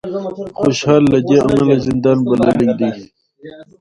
[0.59, 2.89] خوشال له دې امله زندان بللی دی